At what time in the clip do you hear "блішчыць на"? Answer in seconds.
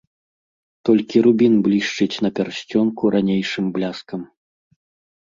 1.69-2.33